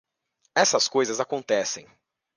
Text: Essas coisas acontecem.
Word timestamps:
Essas 0.55 0.87
coisas 0.87 1.19
acontecem. 1.19 1.87